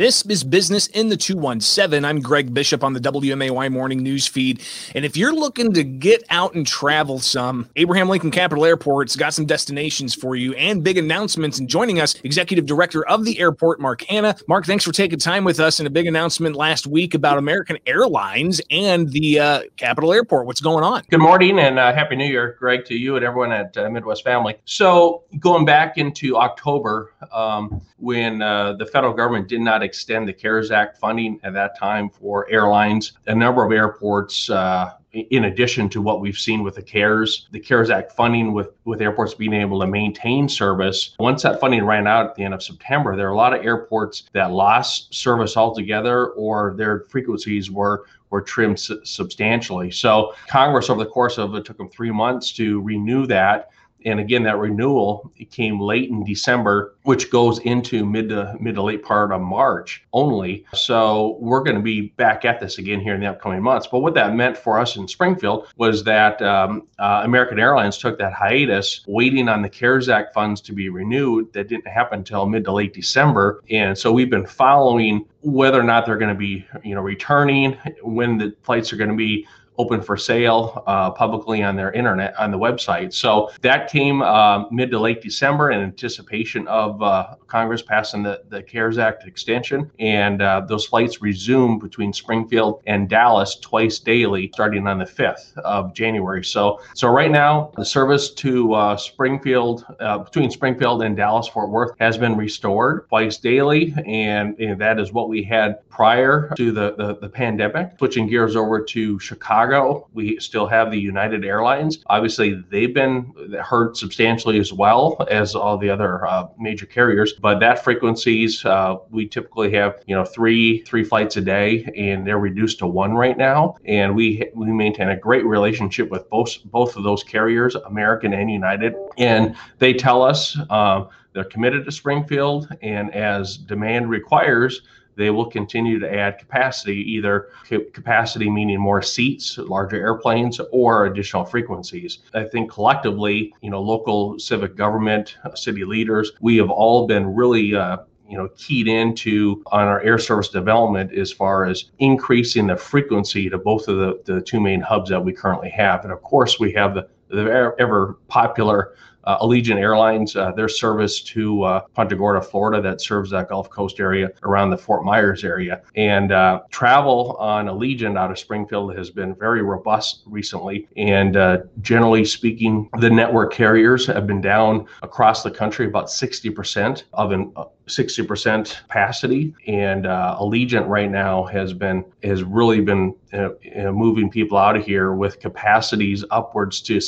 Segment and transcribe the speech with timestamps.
[0.00, 2.06] This is Business in the 217.
[2.06, 4.62] I'm Greg Bishop on the WMAY Morning News Feed.
[4.94, 9.34] And if you're looking to get out and travel some, Abraham Lincoln Capital Airport's got
[9.34, 11.58] some destinations for you and big announcements.
[11.58, 14.34] And joining us, Executive Director of the airport, Mark Hanna.
[14.48, 17.76] Mark, thanks for taking time with us and a big announcement last week about American
[17.84, 20.46] Airlines and the uh, Capital Airport.
[20.46, 21.02] What's going on?
[21.10, 24.24] Good morning and uh, Happy New Year, Greg, to you and everyone at uh, Midwest
[24.24, 24.56] Family.
[24.64, 30.32] So, going back into October, um, when uh, the federal government did not extend the
[30.32, 33.12] CARES Act funding at that time for airlines.
[33.26, 37.58] A number of airports, uh, in addition to what we've seen with the CARES, the
[37.58, 41.16] CARES Act funding with, with airports being able to maintain service.
[41.18, 43.64] Once that funding ran out at the end of September, there are a lot of
[43.64, 49.90] airports that lost service altogether or their frequencies were were trimmed su- substantially.
[49.90, 53.70] So Congress, over the course of it, took them three months to renew that
[54.04, 58.74] and again that renewal it came late in december which goes into mid to mid
[58.74, 60.64] to late part of march only.
[60.74, 63.88] So we're going to be back at this again here in the upcoming months.
[63.90, 68.18] But what that meant for us in springfield was that um, uh, american airlines took
[68.18, 71.52] that hiatus waiting on the cares act funds to be renewed.
[71.52, 73.62] That didn't happen until mid to late december.
[73.70, 77.76] And so we've been following whether or not they're going to be you know returning
[78.02, 79.46] when the flights are going to be
[79.80, 83.14] open for sale uh, publicly on their internet on the website.
[83.14, 88.42] So that came uh, mid to late December in anticipation of uh, Congress passing the,
[88.50, 89.90] the CARES Act extension.
[89.98, 95.56] And uh, those flights resumed between Springfield and Dallas twice daily starting on the 5th
[95.58, 96.44] of January.
[96.44, 101.70] So, so right now, the service to uh, Springfield, uh, between Springfield and Dallas Fort
[101.70, 103.94] Worth, has been restored twice daily.
[104.06, 107.92] And, and that is what we had prior to the, the, the pandemic.
[107.96, 109.69] Switching gears over to Chicago.
[109.70, 110.08] Chicago.
[110.12, 112.02] We still have the United Airlines.
[112.06, 113.32] Obviously, they've been
[113.62, 117.34] hurt substantially as well as all the other uh, major carriers.
[117.34, 122.26] But that frequencies, uh, we typically have you know three three flights a day, and
[122.26, 123.76] they're reduced to one right now.
[123.84, 128.50] And we we maintain a great relationship with both both of those carriers, American and
[128.50, 130.58] United, and they tell us.
[130.68, 134.82] Uh, they're committed to Springfield, and as demand requires,
[135.20, 137.48] they will continue to add capacity, either
[137.92, 142.20] capacity meaning more seats, larger airplanes, or additional frequencies.
[142.32, 147.74] I think collectively, you know, local civic government, city leaders, we have all been really
[147.74, 147.98] uh,
[148.30, 153.50] you know keyed into on our air service development as far as increasing the frequency
[153.50, 156.60] to both of the, the two main hubs that we currently have and of course
[156.60, 158.94] we have the, the ever popular
[159.24, 163.70] uh, Allegiant Airlines, uh, their service to uh, Punta Gorda, Florida, that serves that Gulf
[163.70, 165.82] Coast area around the Fort Myers area.
[165.96, 170.88] And uh, travel on Allegiant out of Springfield has been very robust recently.
[170.96, 177.04] And uh, generally speaking, the network carriers have been down across the country about 60%
[177.12, 177.52] of an
[177.90, 179.54] 60% capacity.
[179.66, 183.50] And uh, Allegiant right now has been has really been uh,
[183.92, 187.00] moving people out of here with capacities upwards to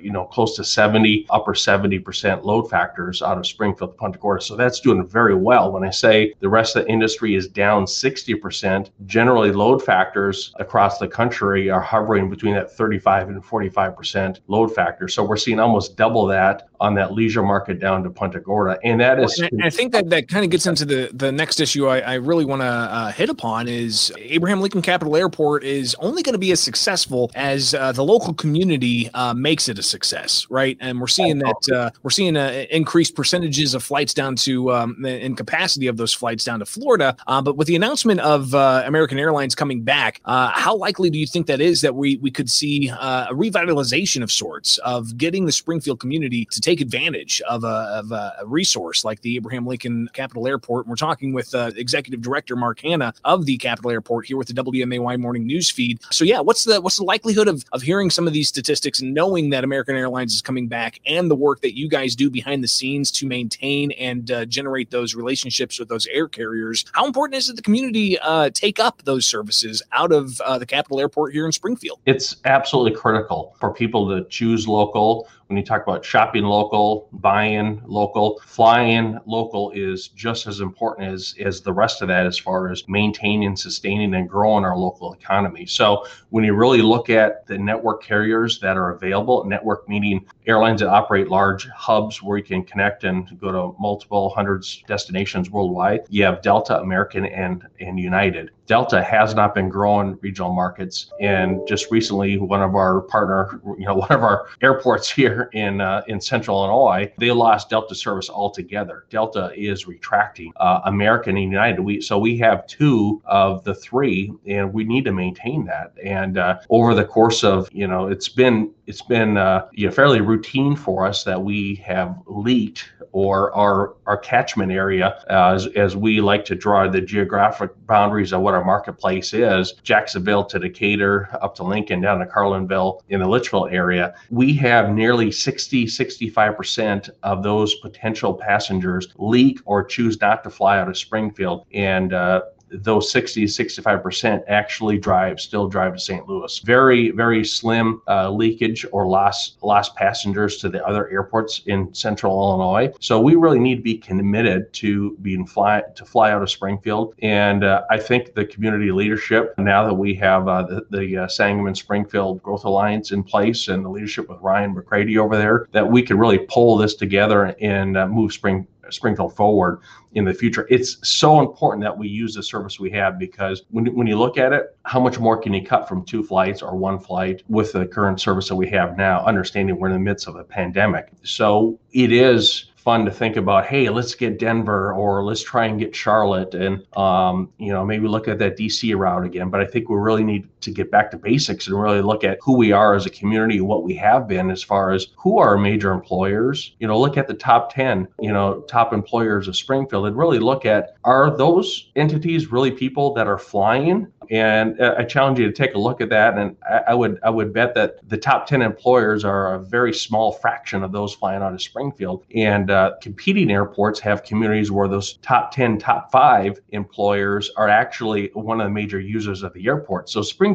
[0.00, 4.42] you know close to 70 upper 70% load factors out of Springfield to Punta Gorda.
[4.42, 5.72] So that's doing very well.
[5.72, 10.98] When I say the rest of the industry is down 60%, generally load factors across
[10.98, 15.08] the country are hovering between that 35 and 45% load factor.
[15.08, 18.78] So we're seeing almost double that on that leisure market down to Punta Gorda.
[18.84, 21.60] And that is well, I think that that kind of gets into the the next
[21.60, 25.94] issue I, I really want to uh, hit upon is Abraham Lincoln Capital Airport is
[26.00, 29.82] only going to be as successful as uh, the local community uh, makes it a
[29.82, 30.76] success, right?
[30.80, 35.04] And we're seeing that uh, we're seeing uh, increased percentages of flights down to um,
[35.04, 37.16] in capacity of those flights down to Florida.
[37.28, 41.46] Uh, but with the announcement of American Airlines coming back, how likely do you think
[41.46, 46.00] that is that we we could see a revitalization of sorts of getting the Springfield
[46.00, 50.86] community to take advantage of a, of a resource like the Abraham Lincoln Capital Airport.
[50.86, 54.48] And we're talking with uh, Executive Director Mark Hanna of the Capital Airport here with
[54.48, 56.00] the WMAY Morning News Feed.
[56.10, 59.12] So yeah, what's the what's the likelihood of of hearing some of these statistics and
[59.12, 62.62] knowing that American Airlines is coming back and the work that you guys do behind
[62.62, 66.84] the scenes to maintain and uh, generate those relationships with those air carriers?
[66.92, 70.66] How important is it the community uh, take up those services out of uh, the
[70.66, 72.00] Capital Airport here in Springfield?
[72.06, 77.82] It's absolutely critical for people to choose local when you talk about shopping local, buying
[77.86, 82.70] local, flying local is just as important as, as the rest of that as far
[82.70, 85.64] as maintaining, sustaining, and growing our local economy.
[85.64, 90.80] So when you really look at the network carriers that are available, network meaning airlines
[90.80, 96.00] that operate large hubs where you can connect and go to multiple hundreds destinations worldwide.
[96.08, 98.50] You have Delta, American, and and United.
[98.66, 103.86] Delta has not been growing regional markets, and just recently, one of our partner, you
[103.86, 108.28] know, one of our airports here in uh, in Central Illinois, they lost Delta service
[108.28, 109.04] altogether.
[109.10, 110.52] Delta is retracting.
[110.56, 115.04] Uh, American and United, we so we have two of the three, and we need
[115.04, 115.92] to maintain that.
[116.02, 119.92] And uh, over the course of, you know, it's been it's been uh, you know,
[119.92, 125.66] fairly routine for us that we have leaked or our our catchment area, uh, as,
[125.76, 130.58] as we like to draw the geographic boundaries of what our marketplace is, Jacksonville to
[130.58, 134.14] Decatur, up to Lincoln, down to Carlinville in the Litchfield area.
[134.30, 140.78] We have nearly 60, 65% of those potential passengers leak or choose not to fly
[140.78, 141.66] out of Springfield.
[141.74, 146.58] And uh, those 60 65% actually drive still drive to st louis.
[146.60, 152.32] Very very slim uh, leakage or lost lost passengers to the other airports in central
[152.38, 152.92] illinois.
[153.00, 157.14] So we really need to be committed to being fly to fly out of springfield.
[157.22, 161.28] And uh, i think the community leadership now that we have uh, the, the uh,
[161.28, 165.88] sangamon springfield growth alliance in place and the leadership with ryan mccrady over there that
[165.88, 169.80] we can really pull this together and uh, move spring Springfield forward
[170.12, 170.66] in the future.
[170.70, 174.38] It's so important that we use the service we have because when, when you look
[174.38, 177.72] at it, how much more can you cut from two flights or one flight with
[177.72, 181.08] the current service that we have now, understanding we're in the midst of a pandemic?
[181.22, 185.78] So it is fun to think about hey let's get denver or let's try and
[185.78, 189.66] get charlotte and um, you know maybe look at that dc route again but i
[189.66, 192.72] think we really need to get back to basics and really look at who we
[192.72, 195.92] are as a community what we have been as far as who are our major
[195.92, 200.16] employers you know look at the top 10 you know top employers of springfield and
[200.16, 205.46] really look at are those entities really people that are flying and I challenge you
[205.46, 206.36] to take a look at that.
[206.36, 206.56] And
[206.86, 210.82] I, would I would bet that the top 10 employers are a very small fraction
[210.82, 212.24] of those flying out of Springfield.
[212.34, 218.30] And uh, competing airports have communities where those top 10, top five employers are actually
[218.34, 220.10] one of the major users of the airport.
[220.10, 220.47] So Springfield,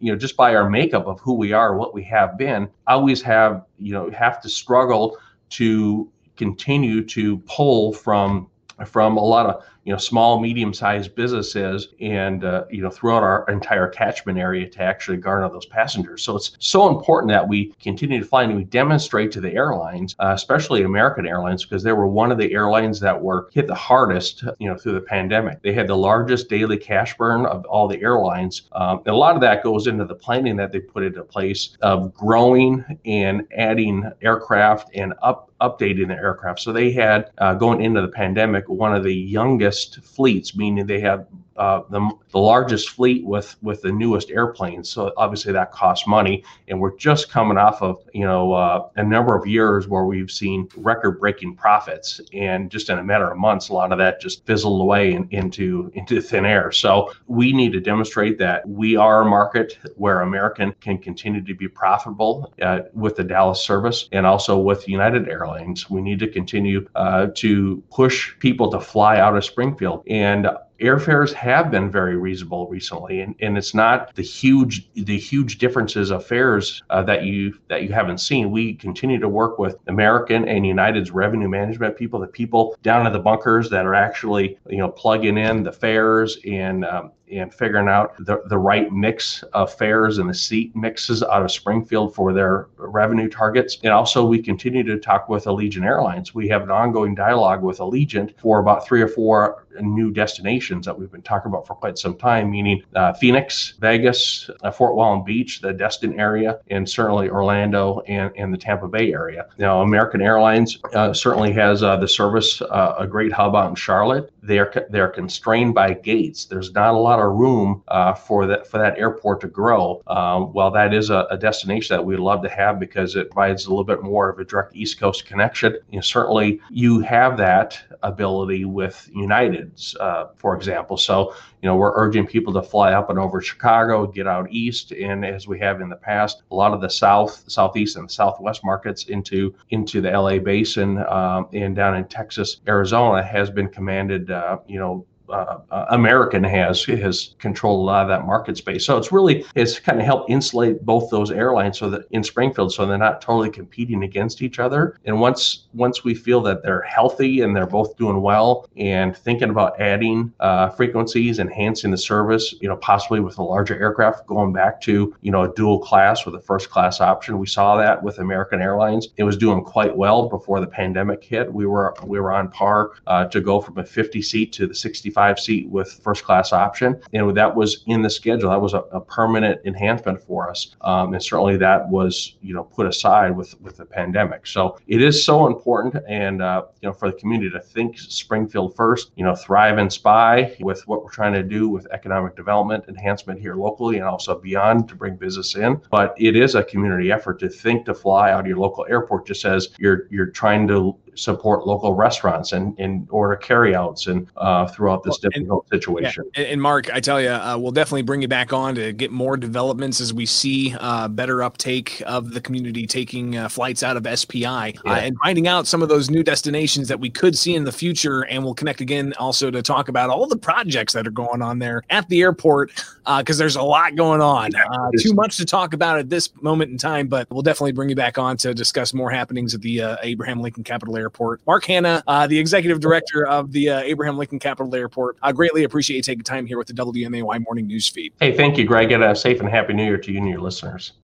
[0.00, 3.22] you know, just by our makeup of who we are, what we have been, always
[3.22, 5.16] have, you know, have to struggle
[5.50, 8.48] to continue to pull from
[8.86, 13.22] from a lot of you know small medium sized businesses and uh, you know throughout
[13.22, 16.22] our entire catchment area to actually garner those passengers.
[16.22, 20.14] So it's so important that we continue to fly and we demonstrate to the airlines
[20.18, 23.74] uh, especially american airlines because they were one of the airlines that were hit the
[23.74, 25.62] hardest you know through the pandemic.
[25.62, 28.68] They had the largest daily cash burn of all the airlines.
[28.72, 31.78] Um, and a lot of that goes into the planning that they put into place
[31.80, 36.60] of growing and adding aircraft and up updating the aircraft.
[36.60, 41.00] So they had uh, going into the pandemic one of the youngest fleets, meaning they
[41.00, 41.26] have
[41.58, 44.88] uh, the, the largest fleet with with the newest airplanes.
[44.88, 49.02] So obviously that costs money, and we're just coming off of you know uh, a
[49.02, 53.68] number of years where we've seen record-breaking profits, and just in a matter of months,
[53.68, 56.70] a lot of that just fizzled away in, into into thin air.
[56.70, 61.54] So we need to demonstrate that we are a market where American can continue to
[61.54, 65.90] be profitable uh, with the Dallas service and also with United Airlines.
[65.90, 70.46] We need to continue uh, to push people to fly out of Springfield and
[70.80, 76.10] airfares have been very reasonable recently and, and it's not the huge the huge differences
[76.10, 78.50] of fares uh, that you that you haven't seen.
[78.50, 83.12] We continue to work with american and united's revenue management people the people down in
[83.12, 87.88] the bunkers that are actually you know plugging in the fares and um, and figuring
[87.88, 92.32] out the, the right mix of fares and the seat mixes out of Springfield for
[92.32, 93.78] their revenue targets.
[93.82, 96.34] And also, we continue to talk with Allegiant Airlines.
[96.34, 100.98] We have an ongoing dialogue with Allegiant for about three or four new destinations that
[100.98, 105.24] we've been talking about for quite some time, meaning uh, Phoenix, Vegas, uh, Fort Walton
[105.24, 109.46] Beach, the Destin area, and certainly Orlando and, and the Tampa Bay area.
[109.58, 113.74] Now, American Airlines uh, certainly has uh, the service, uh, a great hub out in
[113.74, 114.32] Charlotte.
[114.42, 116.46] They are, they're constrained by gates.
[116.46, 120.02] There's not a lot lot of room uh, for that for that airport to grow.
[120.06, 123.66] Um, while that is a, a, destination that we'd love to have because it provides
[123.66, 127.36] a little bit more of a direct East Coast connection, you know, certainly you have
[127.38, 130.96] that ability with United's, uh, for example.
[130.96, 134.92] So you know we're urging people to fly up and over Chicago, get out east,
[134.92, 138.64] and as we have in the past, a lot of the south, southeast, and southwest
[138.64, 144.30] markets into into the LA basin um, and down in Texas, Arizona has been commanded,
[144.30, 148.84] uh, you know uh, uh, American has has controlled a lot of that market space.
[148.84, 152.72] So it's really it's kind of helped insulate both those airlines so that in Springfield,
[152.72, 154.98] so they're not totally competing against each other.
[155.04, 159.50] And once once we feel that they're healthy and they're both doing well and thinking
[159.50, 164.52] about adding uh, frequencies, enhancing the service, you know, possibly with a larger aircraft, going
[164.52, 167.38] back to you know a dual class with a first class option.
[167.38, 169.08] We saw that with American Airlines.
[169.16, 171.52] It was doing quite well before the pandemic hit.
[171.52, 174.74] We were we were on par uh, to go from a 50 seat to the
[174.74, 178.50] 65 seat with first class option, and that was in the schedule.
[178.50, 182.64] That was a, a permanent enhancement for us, um, and certainly that was you know
[182.64, 184.46] put aside with with the pandemic.
[184.46, 188.76] So it is so important, and uh, you know for the community to think Springfield
[188.76, 189.12] first.
[189.16, 193.40] You know, thrive and spy with what we're trying to do with economic development enhancement
[193.40, 195.80] here locally and also beyond to bring business in.
[195.90, 199.26] But it is a community effort to think to fly out of your local airport
[199.26, 204.66] just as you're you're trying to support local restaurants and, and order carryouts and uh,
[204.66, 206.24] throughout this well, difficult and, situation.
[206.36, 206.44] Yeah.
[206.44, 209.36] And, Mark, I tell you, uh, we'll definitely bring you back on to get more
[209.36, 214.18] developments as we see uh, better uptake of the community taking uh, flights out of
[214.18, 214.96] SPI uh, yeah.
[214.96, 218.22] and finding out some of those new destinations that we could see in the future.
[218.22, 221.58] And we'll connect again also to talk about all the projects that are going on
[221.58, 222.70] there at the airport
[223.18, 224.50] because uh, there's a lot going on.
[224.98, 227.96] too much to talk about at this moment in time, but we'll definitely bring you
[227.96, 231.40] back on to discuss more happenings at the Abraham Lincoln Capital Air Airport.
[231.46, 235.16] Mark Hanna, uh, the executive director of the uh, Abraham Lincoln Capital Airport.
[235.22, 238.12] I greatly appreciate you taking time here with the WMAY Morning News Feed.
[238.20, 240.40] Hey, thank you, Greg, and a safe and happy new year to you and your
[240.40, 240.92] listeners.